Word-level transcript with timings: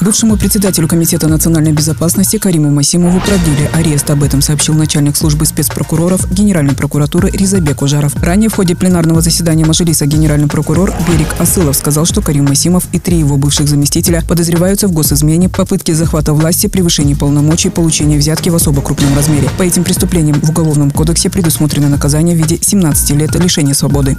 Бывшему 0.00 0.36
председателю 0.36 0.88
Комитета 0.88 1.28
национальной 1.28 1.72
безопасности 1.72 2.36
Кариму 2.36 2.70
Масимову 2.70 3.20
продлили 3.20 3.70
арест. 3.72 4.10
Об 4.10 4.22
этом 4.22 4.42
сообщил 4.42 4.74
начальник 4.74 5.16
службы 5.16 5.46
спецпрокуроров 5.46 6.30
Генеральной 6.30 6.74
прокуратуры 6.74 7.30
Ризабек 7.30 7.82
Ужаров. 7.82 8.14
Ранее 8.16 8.48
в 8.50 8.54
ходе 8.54 8.74
пленарного 8.74 9.20
заседания 9.20 9.64
Мажилиса 9.64 10.06
генеральный 10.06 10.48
прокурор 10.48 10.92
Берег 11.08 11.28
Асылов 11.38 11.76
сказал, 11.76 12.04
что 12.04 12.20
Карим 12.20 12.46
Масимов 12.46 12.84
и 12.92 12.98
три 12.98 13.18
его 13.18 13.36
бывших 13.36 13.68
заместителя 13.68 14.22
подозреваются 14.26 14.88
в 14.88 14.92
госизмене, 14.92 15.48
попытке 15.48 15.94
захвата 15.94 16.32
власти, 16.32 16.66
превышении 16.66 17.14
полномочий, 17.14 17.70
получении 17.70 18.18
взятки 18.18 18.48
в 18.48 18.56
особо 18.56 18.82
крупном 18.82 19.14
размере. 19.14 19.48
По 19.58 19.62
этим 19.62 19.84
преступлениям 19.84 20.40
в 20.40 20.50
Уголовном 20.50 20.90
кодексе 20.90 21.30
предусмотрено 21.30 21.88
наказание 21.88 22.34
в 22.34 22.38
виде 22.38 22.58
17 22.60 23.10
лет 23.12 23.34
лишения 23.36 23.74
свободы. 23.74 24.16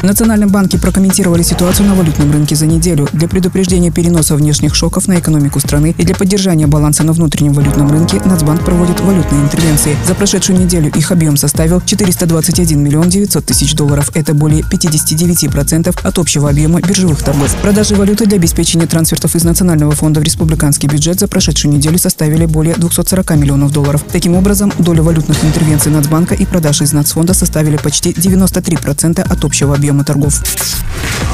В 0.00 0.04
Национальном 0.04 0.48
банке 0.50 0.78
прокомментировали 0.78 1.42
ситуацию 1.42 1.88
на 1.88 1.96
валютном 1.96 2.30
рынке 2.30 2.54
за 2.54 2.66
неделю. 2.66 3.08
Для 3.12 3.26
предупреждения 3.26 3.90
переноса 3.90 4.36
внешних 4.36 4.57
шоков 4.74 5.08
на 5.08 5.18
экономику 5.18 5.60
страны 5.60 5.94
и 5.96 6.04
для 6.04 6.14
поддержания 6.14 6.66
баланса 6.66 7.04
на 7.04 7.12
внутреннем 7.12 7.52
валютном 7.52 7.90
рынке 7.90 8.20
Нацбанк 8.24 8.64
проводит 8.64 9.00
валютные 9.00 9.42
интервенции. 9.42 9.96
За 10.06 10.14
прошедшую 10.14 10.58
неделю 10.58 10.90
их 10.94 11.12
объем 11.12 11.36
составил 11.36 11.80
421 11.80 12.82
миллион 12.82 13.08
900 13.08 13.44
тысяч 13.44 13.74
долларов. 13.74 14.10
Это 14.14 14.34
более 14.34 14.62
59% 14.62 15.96
от 16.02 16.18
общего 16.18 16.50
объема 16.50 16.80
биржевых 16.80 17.22
торгов. 17.22 17.54
Продажи 17.62 17.94
валюты 17.94 18.26
для 18.26 18.36
обеспечения 18.36 18.86
трансфертов 18.86 19.34
из 19.34 19.44
Национального 19.44 19.92
фонда 19.92 20.20
в 20.20 20.22
республиканский 20.22 20.88
бюджет 20.88 21.20
за 21.20 21.28
прошедшую 21.28 21.74
неделю 21.74 21.98
составили 21.98 22.46
более 22.46 22.74
240 22.74 23.30
миллионов 23.36 23.72
долларов. 23.72 24.04
Таким 24.10 24.34
образом, 24.34 24.72
доля 24.78 25.02
валютных 25.02 25.44
интервенций 25.44 25.92
Нацбанка 25.92 26.34
и 26.34 26.44
продажи 26.44 26.84
из 26.84 26.92
Нацфонда 26.92 27.34
составили 27.34 27.76
почти 27.76 28.12
93% 28.12 29.20
от 29.20 29.44
общего 29.44 29.74
объема 29.74 30.04
торгов. 30.04 30.42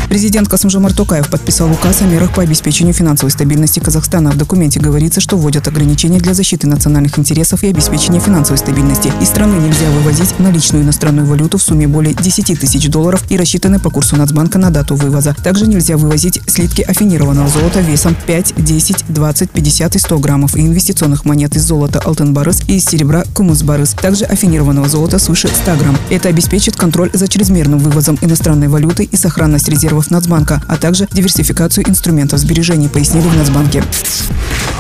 Президент 0.09 0.49
Касымжомар 0.49 0.93
Токаев 0.93 1.29
подписал 1.29 1.71
указ 1.73 2.03
о 2.03 2.05
мерах 2.05 2.33
по 2.35 2.43
обеспечению 2.43 2.95
финансовой 2.95 3.33
стабильности 3.33 3.81
Казахстана. 3.81 4.31
В 4.31 4.37
документе 4.37 4.79
говорится, 4.79 5.21
что 5.21 5.37
вводят 5.37 5.67
ограничения 5.67 6.21
для 6.21 6.35
защиты 6.35 6.69
национальных 6.69 7.19
интересов 7.19 7.65
и 7.65 7.69
обеспечения 7.69 8.21
финансовой 8.21 8.59
стабильности. 8.59 9.13
Из 9.21 9.29
страны 9.29 9.57
нельзя 9.57 9.91
вывозить 9.91 10.39
наличную 10.39 10.85
иностранную 10.85 11.27
валюту 11.27 11.59
в 11.59 11.63
сумме 11.63 11.89
более 11.89 12.15
10 12.15 12.61
тысяч 12.61 12.89
долларов 12.89 13.25
и 13.29 13.37
рассчитанной 13.37 13.81
по 13.81 13.91
курсу 13.91 14.17
Нацбанка 14.17 14.59
на 14.59 14.71
дату 14.71 14.95
вывоза. 14.95 15.35
Также 15.43 15.67
нельзя 15.67 15.97
вывозить 15.97 16.41
слитки 16.47 16.83
афинированного 16.83 17.49
золота 17.49 17.81
весом 17.81 18.15
5, 18.27 18.55
10, 18.57 19.05
20, 19.09 19.51
50 19.51 19.97
и 19.97 19.99
100 19.99 20.19
граммов 20.19 20.55
и 20.55 20.61
инвестиционных 20.61 21.25
монет 21.25 21.57
из 21.57 21.65
золота 21.65 22.01
Алтенбарыс 22.01 22.63
и 22.69 22.77
из 22.77 22.85
серебра 22.85 23.25
Кумусбарыс. 23.35 23.95
Также 23.95 24.27
афинированного 24.27 24.89
золота 24.89 25.19
свыше 25.19 25.49
100 25.49 25.77
грамм. 25.77 25.97
Это 26.11 26.29
обеспечит 26.29 26.77
контроль 26.77 27.11
за 27.13 27.27
чрезмерным 27.27 27.79
вывозом 27.79 28.17
иностранной 28.21 28.69
валюты 28.69 29.05
и 29.05 29.17
сохранность 29.17 29.69
резервов 29.69 29.94
резервов 29.95 30.11
Нацбанка, 30.11 30.61
а 30.67 30.77
также 30.77 31.07
диверсификацию 31.11 31.89
инструментов 31.89 32.41
сбережений, 32.41 32.89
пояснили 32.89 33.29
в 33.29 33.37
Нацбанке. 33.37 33.83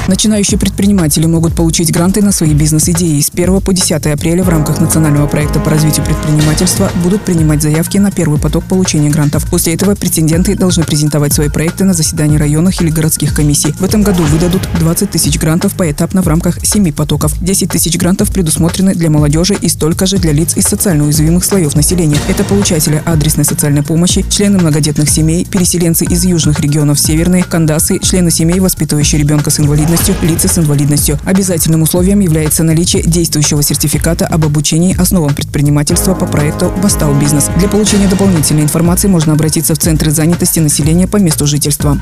Начинающие 0.06 0.58
предприниматели 0.58 1.24
могут 1.24 1.54
получить 1.54 1.90
гранты 1.90 2.20
на 2.20 2.30
свои 2.30 2.52
бизнес-идеи. 2.52 3.20
С 3.20 3.30
1 3.30 3.62
по 3.62 3.72
10 3.72 4.06
апреля 4.06 4.44
в 4.44 4.50
рамках 4.50 4.78
национального 4.78 5.26
проекта 5.26 5.60
по 5.60 5.70
развитию 5.70 6.04
предпринимательства 6.04 6.90
будут 7.02 7.22
принимать 7.22 7.62
заявки 7.62 7.96
на 7.96 8.10
первый 8.10 8.38
поток 8.38 8.64
получения 8.64 9.08
грантов. 9.08 9.48
После 9.48 9.72
этого 9.72 9.94
претенденты 9.94 10.56
должны 10.56 10.84
презентовать 10.84 11.32
свои 11.32 11.48
проекты 11.48 11.84
на 11.84 11.94
заседании 11.94 12.36
районных 12.36 12.82
или 12.82 12.90
городских 12.90 13.32
комиссий. 13.32 13.72
В 13.72 13.84
этом 13.84 14.02
году 14.02 14.24
выдадут 14.24 14.68
20 14.78 15.10
тысяч 15.10 15.38
грантов 15.38 15.72
поэтапно 15.72 16.20
в 16.20 16.28
рамках 16.28 16.58
7 16.62 16.92
потоков. 16.92 17.32
10 17.40 17.70
тысяч 17.70 17.96
грантов 17.96 18.30
предусмотрены 18.30 18.94
для 18.94 19.08
молодежи 19.08 19.54
и 19.54 19.68
столько 19.70 20.04
же 20.04 20.18
для 20.18 20.32
лиц 20.32 20.54
из 20.54 20.64
социально 20.64 21.04
уязвимых 21.04 21.46
слоев 21.46 21.74
населения. 21.76 22.18
Это 22.28 22.44
получатели 22.44 23.02
адресной 23.06 23.46
социальной 23.46 23.82
помощи, 23.82 24.22
члены 24.28 24.58
многодетных 24.58 25.08
семей, 25.08 25.46
переселенцы 25.46 26.04
из 26.04 26.24
южных 26.24 26.60
регионов 26.60 27.00
Северной, 27.00 27.42
кандасы, 27.42 27.98
члены 28.00 28.30
семей, 28.30 28.60
воспитывающие 28.60 29.18
ребенка 29.18 29.48
с 29.48 29.58
инвалидностью, 29.60 29.93
инвалидностью, 29.94 30.16
лица 30.22 30.48
с 30.48 30.58
инвалидностью. 30.58 31.18
Обязательным 31.24 31.82
условием 31.82 32.18
является 32.18 32.64
наличие 32.64 33.02
действующего 33.04 33.62
сертификата 33.62 34.26
об 34.26 34.44
обучении 34.44 34.96
основам 35.00 35.34
предпринимательства 35.34 36.14
по 36.14 36.26
проекту 36.26 36.72
«Бастау 36.82 37.14
Бизнес». 37.14 37.48
Для 37.58 37.68
получения 37.68 38.08
дополнительной 38.08 38.62
информации 38.62 39.06
можно 39.06 39.34
обратиться 39.34 39.74
в 39.74 39.78
Центры 39.78 40.10
занятости 40.10 40.58
населения 40.58 41.06
по 41.06 41.18
месту 41.18 41.46
жительства. 41.46 41.98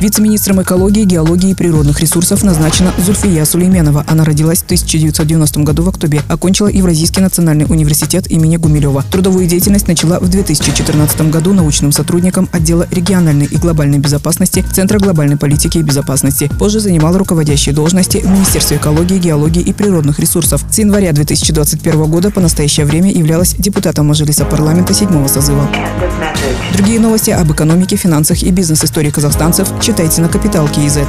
Вице-министром 0.00 0.60
экологии, 0.60 1.04
геологии 1.04 1.50
и 1.50 1.54
природных 1.54 2.00
ресурсов 2.00 2.42
назначена 2.42 2.92
Зульфия 2.98 3.44
Сулейменова. 3.44 4.04
Она 4.08 4.24
родилась 4.24 4.58
в 4.58 4.64
1990 4.64 5.60
году 5.60 5.84
в 5.84 5.88
октябре, 5.88 6.20
окончила 6.28 6.66
Евразийский 6.66 7.20
национальный 7.20 7.64
университет 7.64 8.30
имени 8.30 8.56
Гумилева. 8.56 9.04
Трудовую 9.12 9.46
деятельность 9.46 9.86
начала 9.86 10.18
в 10.18 10.28
2014 10.28 11.30
году 11.30 11.52
научным 11.52 11.92
сотрудником 11.92 12.48
отдела 12.52 12.88
региональной 12.90 13.46
и 13.46 13.56
глобальной 13.56 13.98
безопасности 13.98 14.64
Центра 14.72 14.98
глобальной 14.98 15.36
политики 15.36 15.78
и 15.78 15.82
безопасности. 15.82 16.50
Позже 16.58 16.80
занимала 16.80 17.16
руководящие 17.16 17.74
должности 17.74 18.18
в 18.18 18.28
Министерстве 18.28 18.78
экологии, 18.78 19.18
геологии 19.18 19.62
и 19.62 19.72
природных 19.72 20.18
ресурсов. 20.18 20.64
С 20.70 20.78
января 20.78 21.12
2021 21.12 22.04
года 22.06 22.32
по 22.32 22.40
настоящее 22.40 22.84
время 22.84 23.12
являлась 23.12 23.54
депутатом 23.58 24.08
Мажилиса 24.08 24.44
парламента 24.44 24.92
седьмого 24.92 25.28
созыва. 25.28 25.68
Другие 26.72 26.98
новости 26.98 27.30
об 27.30 27.52
экономике, 27.52 27.96
финансах 27.96 28.42
и 28.42 28.50
бизнес-истории 28.50 29.10
казахстанцев 29.10 29.68
читайте 29.84 30.22
на 30.22 30.30
Капитал 30.30 30.66
Киезет. 30.66 31.06